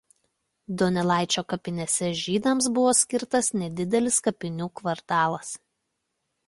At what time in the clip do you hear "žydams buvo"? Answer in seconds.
2.21-2.95